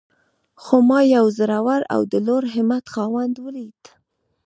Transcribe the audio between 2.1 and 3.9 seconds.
د لوړ همت خاوند وليد.